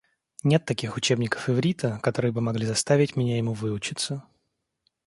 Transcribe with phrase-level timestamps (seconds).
[0.43, 4.23] Нет таких учебников иврита, которые бы могли заставить меня ему выучиться.